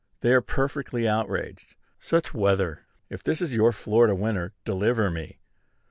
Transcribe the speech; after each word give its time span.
They 0.21 0.33
are 0.33 0.41
perfectly 0.41 1.07
outraged. 1.07 1.75
"Such 1.99 2.33
weather! 2.33 2.87
If 3.11 3.21
this 3.21 3.39
is 3.39 3.53
your 3.53 3.71
Florida 3.71 4.15
winter, 4.15 4.55
deliver 4.65 5.11
me!" 5.11 5.37